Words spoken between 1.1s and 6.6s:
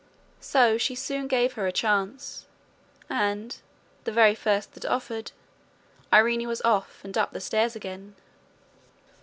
gave her a chance, and, the very first that offered, Irene was